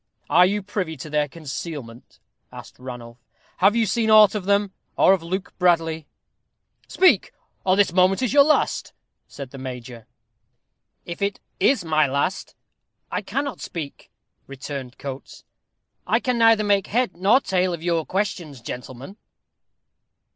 "Are 0.31 0.47
you 0.47 0.63
privy 0.63 0.97
to 0.97 1.11
their 1.11 1.27
concealment?" 1.27 2.19
asked 2.51 2.79
Ranulph. 2.79 3.19
"Have 3.57 3.75
you 3.75 3.85
seen 3.85 4.09
aught 4.09 4.33
of 4.33 4.45
them, 4.45 4.71
or 4.97 5.13
of 5.13 5.21
Luke 5.21 5.53
Bradley?" 5.59 6.07
"Speak, 6.87 7.31
or 7.63 7.75
this 7.75 7.93
moment 7.93 8.23
is 8.23 8.33
your 8.33 8.43
last," 8.43 8.93
said 9.27 9.51
the 9.51 9.59
major. 9.59 10.07
"If 11.05 11.21
it 11.21 11.39
is 11.59 11.85
my 11.85 12.07
last, 12.07 12.55
I 13.11 13.21
cannot 13.21 13.61
speak," 13.61 14.09
returned 14.47 14.97
Coates. 14.97 15.43
"I 16.07 16.19
can 16.19 16.39
make 16.39 16.57
neither 16.57 16.89
head 16.89 17.15
nor 17.17 17.39
tail 17.39 17.71
of 17.71 17.83
your 17.83 18.03
questions, 18.03 18.59
gentlemen." 18.59 19.17